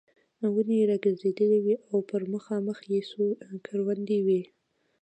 [0.53, 3.23] ونې را ګرځېدلې وې او پر مخامخ یې څو
[3.65, 4.41] کروندې وې.